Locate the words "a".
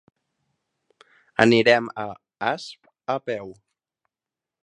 2.05-2.07, 3.17-3.21